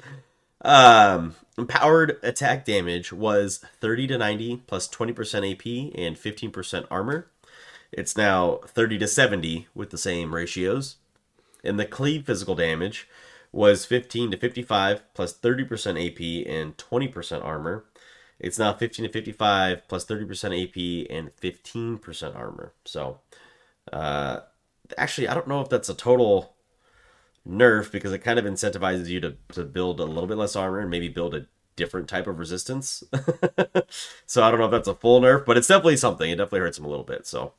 [0.64, 7.28] Um, empowered attack damage was 30 to 90 plus 20% AP and 15% armor.
[7.90, 10.96] It's now 30 to 70 with the same ratios.
[11.64, 13.08] And the cleave physical damage
[13.52, 15.66] was 15 to 55 plus 30%
[15.98, 17.84] AP and 20% armor.
[18.40, 22.72] It's now 15 to 55 plus 30% AP and 15% armor.
[22.84, 23.20] So,
[23.92, 24.40] uh,
[24.96, 26.54] actually, I don't know if that's a total
[27.48, 30.80] nerf because it kind of incentivizes you to, to build a little bit less armor
[30.80, 31.46] and maybe build a
[31.76, 33.04] different type of resistance.
[34.26, 36.30] so I don't know if that's a full nerf, but it's definitely something.
[36.30, 37.26] It definitely hurts him a little bit.
[37.26, 37.52] So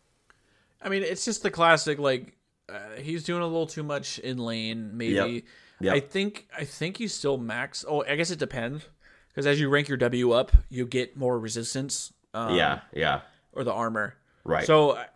[0.81, 2.35] I mean, it's just the classic like
[2.69, 4.97] uh, he's doing a little too much in lane.
[4.97, 5.43] Maybe Yep.
[5.81, 5.95] Yep.
[5.95, 7.83] I think I think he's still max.
[7.87, 8.87] Oh, I guess it depends
[9.27, 12.13] because as you rank your W up, you get more resistance.
[12.33, 13.21] Um, yeah, yeah,
[13.51, 14.15] or the armor.
[14.43, 14.65] right.
[14.65, 15.07] So I,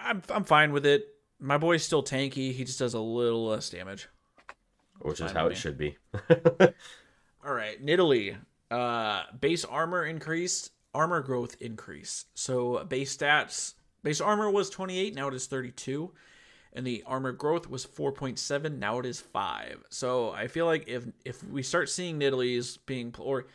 [0.00, 1.06] I'm I'm fine with it.
[1.38, 2.52] My boy's still tanky.
[2.52, 4.08] He just does a little less damage.
[5.00, 5.54] which is how it me.
[5.54, 5.96] should be.
[7.44, 8.36] All right, Nidalee.
[8.70, 12.24] Uh, base armor increased, armor growth increase.
[12.34, 16.10] So base stats, base armor was 28, now it is 32,
[16.76, 19.82] and the armor growth was 4.7, now it is five.
[19.88, 23.46] So I feel like if if we start seeing Nidalees being or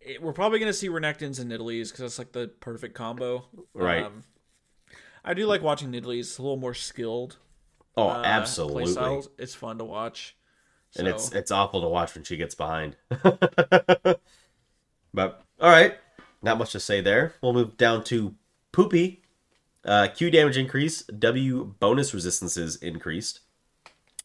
[0.00, 3.44] it, we're probably gonna see Renekton's and Nidalees because that's like the perfect combo.
[3.74, 4.04] Right.
[4.04, 4.24] Um,
[5.24, 6.20] I do like watching Nidalees.
[6.20, 7.36] It's a little more skilled.
[7.96, 8.84] Oh, uh, absolutely.
[9.38, 10.34] It's fun to watch.
[10.96, 12.96] and it's it's awful to watch when she gets behind.
[13.10, 14.16] but
[15.14, 15.94] all right,
[16.42, 17.34] not much to say there.
[17.42, 18.34] We'll move down to
[18.72, 19.21] Poopy.
[19.84, 21.02] Uh, Q damage increase.
[21.02, 23.40] W bonus resistances increased.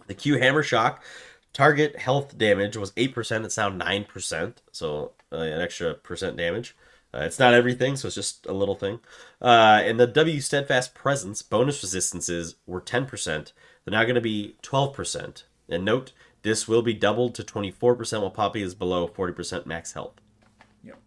[0.07, 1.03] The Q hammer shock.
[1.53, 3.45] Target health damage was eight percent.
[3.45, 6.75] It's now nine percent, so uh, an extra percent damage.
[7.13, 8.99] Uh, it's not everything, so it's just a little thing.
[9.41, 13.53] Uh, and the W steadfast presence bonus resistances were ten percent.
[13.83, 15.45] They're now going to be twelve percent.
[15.67, 16.11] And note,
[16.43, 19.93] this will be doubled to twenty four percent while Poppy is below forty percent max
[19.93, 20.21] health.
[20.83, 20.99] Yep.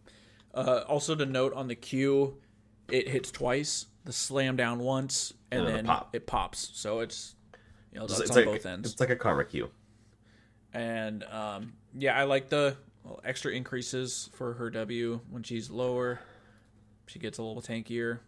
[0.53, 2.39] Uh, also to note on the Q,
[2.93, 3.87] it hits twice.
[4.05, 6.15] The slam down once, and, And then pop.
[6.15, 6.71] it pops.
[6.75, 7.35] So it's
[7.93, 8.91] you know that's it's on like both ends.
[8.93, 9.71] it's like a karma Q.
[10.73, 12.77] And um, yeah, I like the
[13.25, 16.21] extra increases for her W when she's lower.
[17.07, 18.21] She gets a little tankier.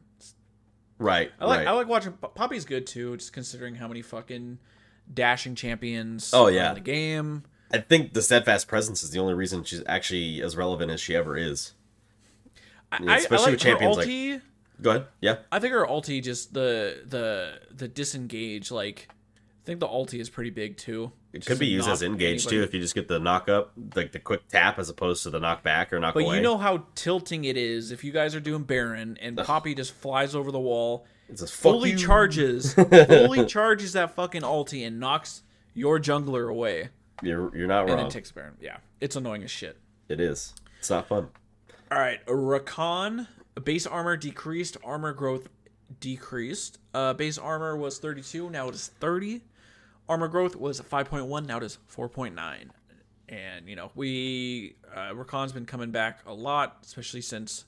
[0.98, 1.31] Right.
[1.40, 1.66] I like right.
[1.68, 4.59] I like watching Poppy's good too, just considering how many fucking
[5.12, 6.68] dashing champions Oh, are yeah.
[6.70, 7.44] in the game.
[7.72, 11.16] I think the steadfast presence is the only reason she's actually as relevant as she
[11.16, 11.72] ever is.
[12.92, 14.40] I, especially I like with champions her like- ulti.
[14.80, 15.06] Go ahead.
[15.20, 15.37] Yeah.
[15.50, 20.28] I think her ulti just the the the disengage like I think the ulti is
[20.30, 21.12] pretty big too.
[21.32, 22.56] It Just could be used as engage anybody.
[22.56, 25.30] too if you just get the knock up, like the quick tap as opposed to
[25.30, 26.37] the knock back or knock But away.
[26.37, 29.92] you know how tilting it is if you guys are doing Baron and Poppy just
[29.94, 31.96] flies over the wall, it's fully you.
[31.96, 35.42] charges, fully charges that fucking ulti and knocks
[35.74, 36.90] your jungler away,
[37.22, 37.98] You're you're not and wrong.
[37.98, 38.54] then takes Baron.
[38.61, 39.78] Yeah, it's annoying as shit.
[40.08, 40.52] it is.
[40.80, 41.28] It's not fun.
[41.90, 43.26] All right, Rakan
[43.61, 45.49] base armor decreased, armor growth
[46.01, 46.79] decreased.
[46.95, 49.43] Uh, base armor was 32, now it is 30.
[50.09, 52.69] Armor growth was 5.1, now it is 4.9.
[53.29, 57.65] And you know, we uh, Rakan's been coming back a lot, especially since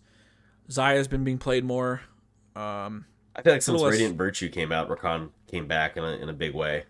[0.69, 2.03] Xayah's been being played more.
[2.55, 6.13] Um, I feel like since less- Radiant Virtue came out, Rakan came back in a
[6.17, 6.85] in a big way.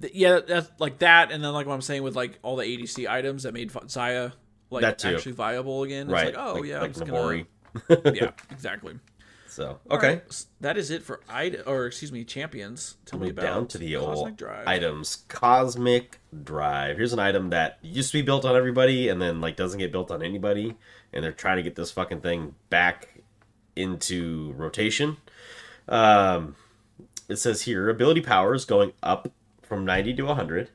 [0.00, 2.64] th- yeah, that's like that, and then like what I'm saying with like all the
[2.64, 4.32] ADC items that made Xayah
[4.70, 6.08] like actually viable again.
[6.08, 6.28] right.
[6.28, 7.30] It's like, oh like, yeah, like I'm just Nabori.
[7.30, 7.46] gonna,
[8.14, 8.98] yeah, exactly.
[9.48, 10.08] So okay.
[10.08, 12.96] right, that is it for id or excuse me, champions.
[13.06, 14.68] Tell me about down to the Cosmic old Drive.
[14.68, 15.24] items.
[15.28, 16.96] Cosmic Drive.
[16.96, 19.90] Here's an item that used to be built on everybody and then like doesn't get
[19.90, 20.76] built on anybody,
[21.12, 23.22] and they're trying to get this fucking thing back
[23.74, 25.16] into rotation.
[25.88, 26.54] Um,
[27.28, 30.70] it says here ability powers going up from 90 to 100,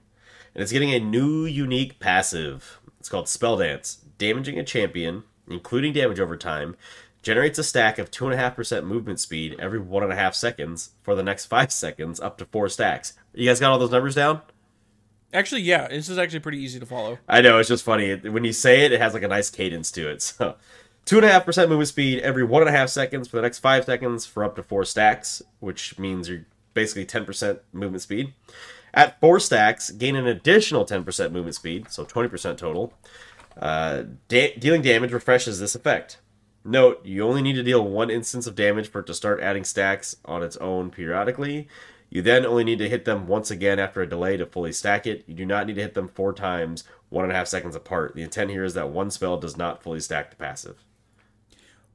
[0.56, 2.80] and it's getting a new unique passive.
[3.00, 4.00] It's called Spell Dance.
[4.18, 6.76] Damaging a champion, including damage over time,
[7.22, 12.20] generates a stack of 2.5% movement speed every 1.5 seconds for the next 5 seconds,
[12.20, 13.14] up to 4 stacks.
[13.34, 14.42] You guys got all those numbers down?
[15.34, 17.18] Actually, yeah, this is actually pretty easy to follow.
[17.28, 18.16] I know, it's just funny.
[18.16, 20.22] When you say it, it has like a nice cadence to it.
[21.06, 24.64] So, 2.5% movement speed every 1.5 seconds for the next 5 seconds for up to
[24.64, 28.34] 4 stacks, which means you're basically 10% movement speed.
[28.94, 32.94] At 4 stacks, gain an additional 10% movement speed, so 20% total.
[33.58, 36.20] Uh, da- dealing damage refreshes this effect.
[36.66, 39.64] Note, you only need to deal one instance of damage for it to start adding
[39.64, 41.68] stacks on its own periodically.
[42.10, 45.08] You then only need to hit them once again after a delay to fully stack
[45.08, 45.24] it.
[45.28, 48.14] You do not need to hit them four times, one and a half seconds apart.
[48.16, 50.84] The intent here is that one spell does not fully stack the passive.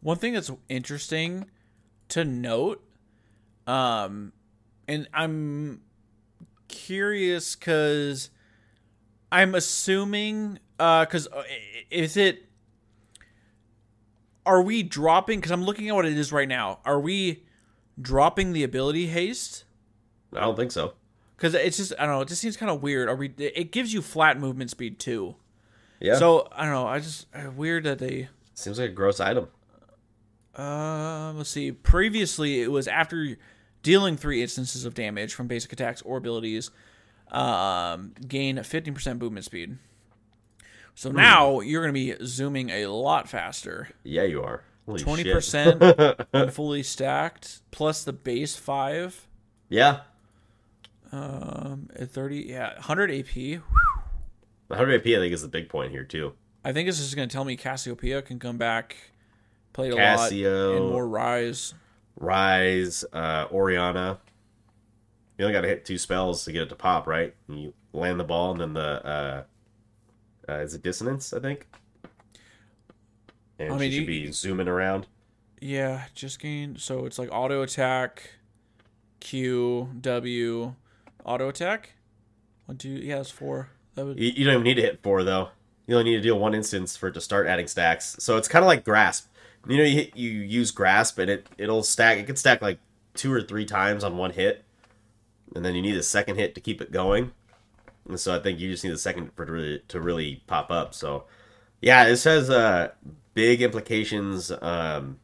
[0.01, 1.47] One thing that's interesting
[2.09, 2.85] to note,
[3.67, 4.33] um,
[4.87, 5.83] and I'm
[6.69, 8.31] curious because
[9.31, 11.29] I'm assuming, uh, because
[11.91, 12.45] is it?
[14.47, 15.41] Are we dropping?
[15.41, 16.79] Because I'm looking at what it is right now.
[16.85, 17.45] Are we
[18.01, 19.65] dropping the ability haste?
[20.35, 20.95] I don't think so.
[21.37, 22.21] Because it's just I don't know.
[22.23, 23.09] It just seems kind of weird.
[23.09, 23.33] Are we?
[23.39, 25.37] It gives you flat movement speed too.
[26.01, 26.17] Yeah.
[26.17, 26.87] So I don't know.
[26.87, 28.29] I just uh, weird that they.
[28.55, 29.49] seems like a gross item.
[30.57, 31.71] Uh, let's see.
[31.71, 33.37] Previously, it was after
[33.83, 36.71] dealing three instances of damage from basic attacks or abilities,
[37.31, 39.79] um, gain 15% movement speed.
[40.99, 43.89] So now you're going to be zooming a lot faster.
[44.03, 44.65] Yeah, you are.
[44.85, 45.33] Twenty shit.
[45.33, 45.81] percent
[46.53, 49.29] fully stacked, plus the base five,
[49.69, 50.01] Yeah.
[51.13, 52.47] um, at thirty.
[52.49, 53.61] Yeah, hundred AP.
[54.67, 56.33] 100 AP, I think, is the big point here, too.
[56.65, 58.97] I think this is going to tell me Cassiopeia can come back,
[59.73, 60.73] played a Cassio.
[60.73, 61.75] lot, and more Ryze.
[62.21, 64.19] Ryze, uh, Orianna.
[65.39, 67.35] You only got to hit two spells to get it to pop, right?
[67.47, 69.43] And you land the ball, and then the uh,
[70.49, 71.33] Uh, is it dissonance?
[71.33, 71.67] I think.
[73.59, 75.07] And I mean, she should you- be zooming around.
[75.61, 76.77] Yeah, just gain.
[76.77, 78.31] So it's like auto attack,
[79.19, 80.75] Q, W,
[81.25, 81.95] auto attack.
[82.67, 82.91] One, two.
[82.91, 83.71] Yeah, it's four.
[83.97, 84.19] That would.
[84.21, 85.49] You, you don't even need to hit four though.
[85.87, 88.15] You only need to deal one instance for it to start adding stacks.
[88.21, 89.27] So it's kind of like grasp.
[89.67, 92.19] You know, you hit, you use grasp and it it'll stack.
[92.19, 92.79] It can stack like
[93.15, 94.65] two or three times on one hit,
[95.57, 97.33] and then you need a second hit to keep it going.
[98.09, 100.71] And so I think you just need a second for to really, to really pop
[100.71, 100.95] up.
[100.95, 101.25] So
[101.81, 102.91] yeah, this has uh
[103.35, 104.51] big implications.
[104.51, 105.19] Um,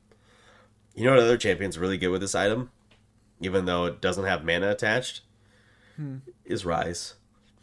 [0.94, 2.70] you know what other champion's really good with this item,
[3.40, 5.22] even though it doesn't have mana attached,
[6.44, 7.14] is Ryze.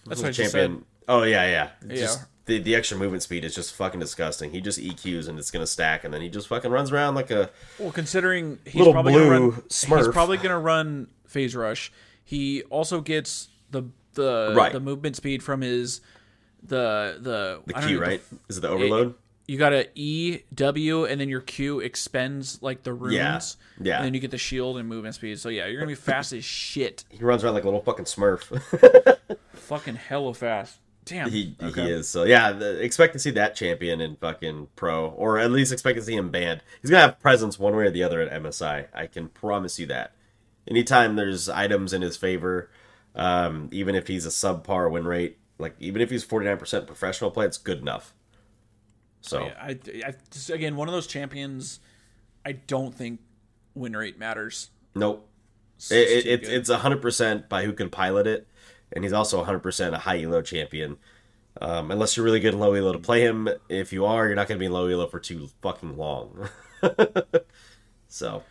[0.03, 0.09] Hmm.
[0.09, 0.85] That's what champion.
[1.07, 1.69] Oh yeah, yeah.
[1.87, 1.95] Yeah.
[1.95, 4.51] Just the the extra movement speed is just fucking disgusting.
[4.51, 7.31] He just EQs and it's gonna stack, and then he just fucking runs around like
[7.31, 9.97] a Well, considering he's probably gonna run, Smurf.
[9.97, 11.91] he's probably gonna run phase rush.
[12.23, 14.71] He also gets the the Right.
[14.73, 16.01] the movement speed from his
[16.63, 18.21] the the the I don't Q, the right?
[18.49, 19.15] Is it the overload?
[19.47, 23.15] you got a E W and then your Q expends like the runes.
[23.15, 23.39] Yeah,
[23.81, 23.95] yeah.
[23.97, 25.39] And then you get the shield and movement speed.
[25.39, 27.03] So yeah, you're gonna be fast as shit.
[27.09, 28.61] he runs around like a little fucking Smurf.
[29.53, 30.77] Fucking hella fast.
[31.03, 31.29] Damn.
[31.31, 31.83] he Okay.
[31.85, 32.07] he is.
[32.07, 35.97] So yeah, the, expect to see that champion in fucking pro, or at least expect
[35.97, 36.61] to see him banned.
[36.81, 38.85] He's gonna have presence one way or the other at MSI.
[38.93, 40.13] I can promise you that.
[40.67, 42.69] Anytime there's items in his favor,
[43.15, 46.87] um, even if he's a subpar win rate, like even if he's forty nine percent
[46.87, 48.13] professional play, it's good enough.
[49.21, 51.79] So Yeah, I, I just, again one of those champions.
[52.45, 53.19] I don't think
[53.75, 54.69] win rate matters.
[54.95, 55.27] nope.
[55.77, 58.47] It's It, it, it's it's hundred percent by who can pilot it,
[58.91, 60.97] and he's also hundred percent a high elo champion.
[61.59, 64.35] Um, unless you're really good in low elo to play him, if you are, you're
[64.35, 66.47] not going to be in low elo for too fucking long.
[68.07, 68.43] so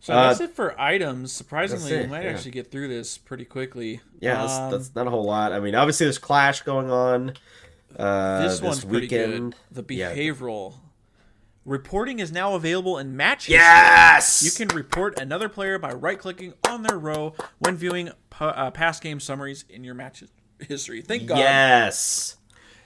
[0.00, 1.30] So Uh, that's it for items.
[1.32, 2.30] Surprisingly, that's we might yeah.
[2.30, 4.00] actually get through this pretty quickly.
[4.18, 5.52] yeah, that's, Um, that's not a whole lot.
[5.52, 7.34] I mean, obviously there's Clash going on.
[7.98, 9.54] Uh, this one's pretty weekend.
[9.74, 9.86] good.
[9.86, 10.14] The Yeah.
[10.14, 10.74] behavioral
[11.66, 13.46] reporting is now available in match.
[13.46, 13.56] history.
[13.56, 18.10] Yes, You can report another player by right-clicking on their row when viewing
[18.40, 20.24] uh, past game summaries in your match
[20.66, 21.02] history.
[21.02, 21.38] Thank God.
[21.38, 22.36] Yes.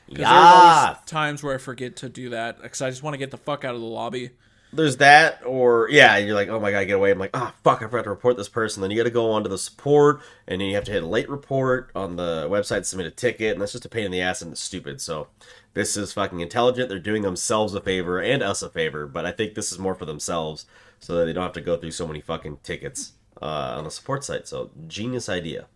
[0.08, 0.16] Yeah.
[0.18, 3.30] There's always times where I forget to do that because I just want to get
[3.30, 4.30] the fuck out of the lobby.
[4.74, 7.10] There's that or yeah you're like oh my god get away.
[7.10, 8.80] I'm like ah fuck i forgot to report this person.
[8.80, 11.06] Then you got to go onto the support and then you have to hit a
[11.06, 14.20] late report on the website submit a ticket and that's just a pain in the
[14.20, 15.00] ass and it's stupid.
[15.00, 15.28] So
[15.74, 16.88] this is fucking intelligent.
[16.88, 19.94] They're doing themselves a favor and us a favor but i think this is more
[19.94, 20.66] for themselves
[21.00, 23.90] so that they don't have to go through so many fucking tickets uh, on the
[23.90, 24.48] support site.
[24.48, 25.66] So genius idea.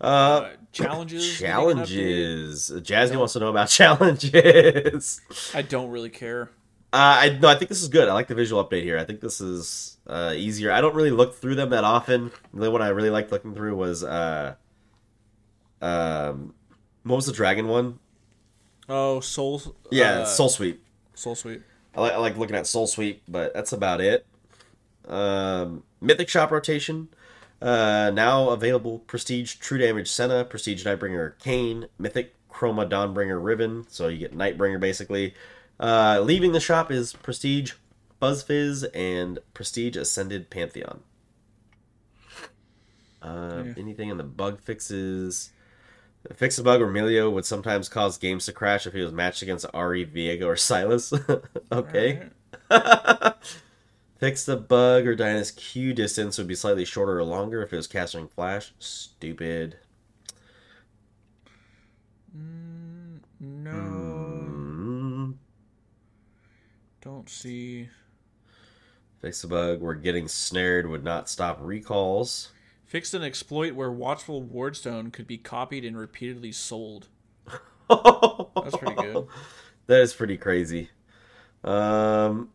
[0.00, 1.38] Uh, Uh, challenges.
[1.38, 1.86] getting an update.
[1.86, 2.72] challenges.
[2.82, 5.20] Jasmine wants to know about challenges.
[5.54, 6.50] I don't really care.
[6.92, 8.08] Uh, I no, I think this is good.
[8.08, 8.98] I like the visual update here.
[8.98, 10.70] I think this is uh, easier.
[10.70, 12.30] I don't really look through them that often.
[12.52, 14.56] The one I really liked looking through was uh,
[15.80, 16.54] um,
[17.02, 17.98] what was the dragon one?
[18.88, 19.62] Oh, soul.
[19.90, 20.84] Yeah, uh, Soul Sweep.
[21.14, 21.62] Soul Sweep.
[21.94, 24.26] I like, I like looking at Soul Sweep, but that's about it.
[25.08, 27.08] Um, Mythic Shop rotation.
[27.60, 33.86] Uh, now available Prestige True Damage Senna, Prestige Nightbringer Kayn, Mythic Chroma Dawnbringer Riven.
[33.88, 35.34] So you get Nightbringer basically.
[35.82, 37.72] Uh, leaving the shop is Prestige
[38.20, 41.00] Buzzfizz and Prestige Ascended Pantheon.
[43.20, 43.74] Uh, Yeah.
[43.76, 45.50] Anything in the bug fixes?
[46.34, 49.42] Fix a bug where Milio would sometimes cause games to crash if he was matched
[49.42, 51.12] against Ahri, Viego, or Sylas.
[51.72, 52.28] okay.
[54.18, 57.76] Fix the bug or Diana's Q distance would be slightly shorter or longer if it
[57.76, 58.72] was casting Flash.
[58.78, 59.78] Stupid.
[62.32, 63.70] No.
[63.70, 63.91] Mm.
[67.02, 67.88] Don't see.
[69.20, 72.52] Fix the bug where getting snared would not stop recalls.
[72.84, 77.08] Fixed an exploit where Watchful Wardstone could be copied and repeatedly sold.
[77.88, 79.26] That's pretty good.
[79.88, 80.90] That is pretty crazy.
[81.64, 82.50] Um,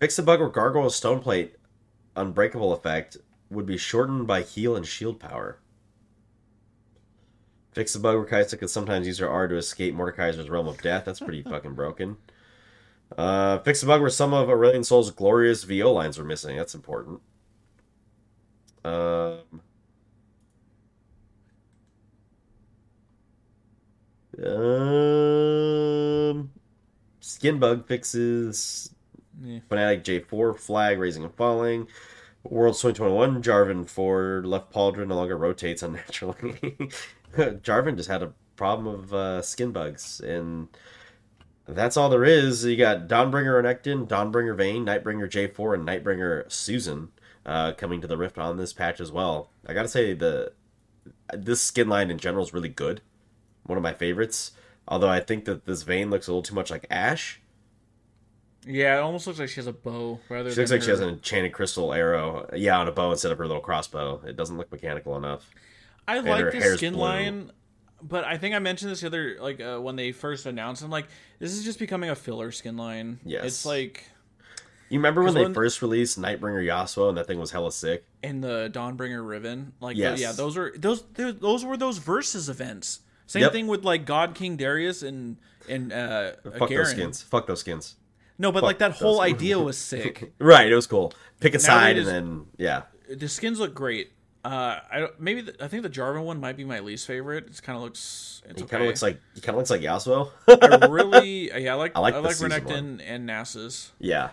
[0.00, 1.50] fix the bug where Gargoyle Stoneplate
[2.16, 3.18] Unbreakable effect
[3.50, 5.58] would be shortened by heal and shield power.
[7.72, 10.80] Fix the bug where Kai'Sa could sometimes use her R to escape Mordekaiser's realm of
[10.80, 11.04] death.
[11.04, 12.16] That's pretty fucking broken.
[13.16, 16.56] Uh, fix a bug where some of Aurelion Sol's glorious VO lines were missing.
[16.56, 17.20] That's important.
[18.84, 19.60] Um,
[24.44, 26.50] um,
[27.20, 28.94] skin bug fixes
[29.42, 29.60] Yeah.
[29.70, 31.88] Fnatic J4 flag raising and falling.
[32.44, 36.76] Worlds 2021 Jarvan for left pauldron no longer rotates unnaturally.
[37.36, 40.68] Jarvan just had a problem of uh, skin bugs, and
[41.74, 42.64] that's all there is.
[42.64, 47.10] You got Dawnbringer Renekton, Dawnbringer Vayne, Nightbringer J4, and Nightbringer Susan
[47.46, 49.50] uh, coming to the Rift on this patch as well.
[49.66, 50.52] I gotta say the
[51.32, 53.02] this skin line in general is really good.
[53.64, 54.52] one of my favorites.
[54.88, 57.40] Although I think that this Vayne looks a little too much like Ashe.
[58.66, 60.50] Yeah, it almost looks like she has a bow rather.
[60.50, 63.38] She looks like she has an enchanted crystal arrow, yeah, on a bow instead of
[63.38, 64.20] her little crossbow.
[64.26, 65.48] It doesn't look mechanical enough.
[66.06, 67.02] I her like the skin blue.
[67.02, 67.52] line,
[68.02, 70.82] but I think I mentioned this the other like uh, when they first announced.
[70.82, 71.06] I'm like,
[71.38, 73.20] this is just becoming a filler skin line.
[73.24, 73.44] Yes.
[73.44, 74.04] it's like
[74.88, 78.04] You remember when they when- first released Nightbringer Yasuo and that thing was hella sick?
[78.22, 79.72] in the Dawnbringer Riven.
[79.80, 80.20] Like, Yes.
[80.20, 83.00] yeah, those are those those were those versus events.
[83.26, 83.52] Same Yep.
[83.52, 85.36] thing with like God King Darius and
[85.68, 86.84] and uh, Fuck Garen.
[86.84, 87.22] those skins.
[87.22, 87.96] Fuck those skins.
[88.38, 90.32] No, but like that whole idea was sick.
[90.38, 91.12] Right, it was cool.
[91.40, 92.82] Pick a they side just- and then yeah.
[93.08, 94.12] the skins look great.
[94.42, 97.46] Uh, I maybe the, I think the Jarvan one might be my least favorite.
[97.48, 98.42] It kind of looks.
[98.48, 100.30] It's He kind of looks like he kind of looks like Yasuo.
[100.48, 103.90] I really, yeah, I like I like like, the season Renekton and Nasus.
[103.98, 104.30] yeah,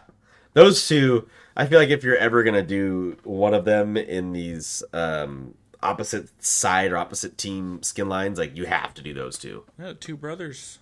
[0.53, 1.27] those two.
[1.57, 6.29] I feel like if you're ever gonna do one of them in these um, opposite
[6.41, 9.65] side or opposite team skin lines, like you have to do those two.
[9.77, 10.79] Yeah, two brothers.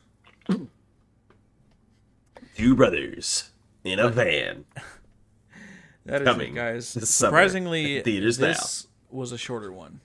[2.55, 3.49] Two brothers
[3.83, 4.65] in a van.
[6.05, 6.87] That is Coming it, guys.
[7.09, 8.85] Surprisingly, in theaters this
[9.15, 10.01] was a shorter one.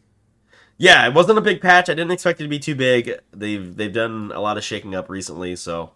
[0.78, 1.90] Yeah, it wasn't a big patch.
[1.90, 3.12] I didn't expect it to be too big.
[3.32, 5.90] They've they've done a lot of shaking up recently, so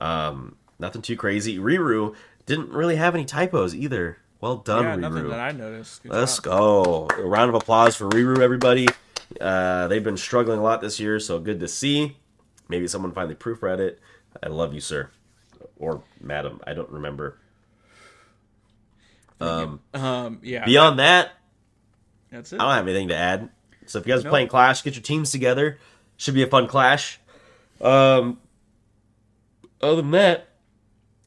[0.00, 1.58] um, nothing too crazy.
[1.58, 2.14] Riru
[2.46, 4.18] didn't really have any typos either.
[4.40, 5.30] Well done, yeah, nothing Riru.
[5.30, 6.02] that I noticed.
[6.04, 6.44] Good Let's job.
[6.44, 7.08] go.
[7.18, 8.86] A round of applause for Riru, everybody.
[9.40, 12.16] Uh, they've been struggling a lot this year, so good to see.
[12.68, 13.98] Maybe someone finally proofread it.
[14.42, 15.10] I love you, sir.
[15.76, 16.60] Or madam.
[16.66, 17.38] I don't remember.
[19.40, 21.32] Um, Um, yeah, beyond that,
[22.30, 22.60] that's it.
[22.60, 23.50] I don't have anything to add.
[23.86, 25.78] So if you guys are playing Clash, get your teams together.
[26.16, 27.20] Should be a fun Clash.
[27.80, 28.38] Um,
[29.80, 30.48] other than that,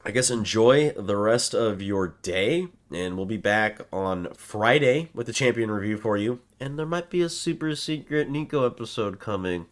[0.04, 5.26] I guess enjoy the rest of your day, and we'll be back on Friday with
[5.26, 6.40] the champion review for you.
[6.58, 9.66] And there might be a super secret Neeko episode coming.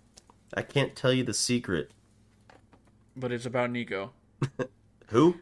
[0.54, 1.90] I can't tell you the secret.
[3.16, 4.10] But it's about Neeko.
[5.08, 5.36] Who?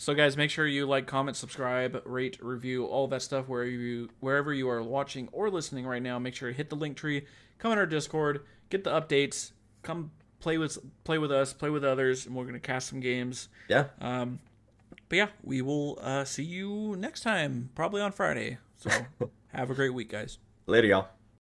[0.00, 4.08] So guys, make sure you like, comment, subscribe, rate, review, all that stuff where you
[4.20, 6.20] wherever you are watching or listening right now.
[6.20, 7.26] Make sure to hit the link tree,
[7.58, 9.50] come in our Discord, get the updates,
[9.82, 13.48] come play with play with us, play with others, and we're gonna cast some games.
[13.66, 13.86] Yeah.
[14.00, 14.38] Um,
[15.08, 18.58] but yeah, we will uh, see you next time, probably on Friday.
[18.76, 18.90] So
[19.48, 20.38] have a great week, guys.
[20.66, 21.08] Later, y'all.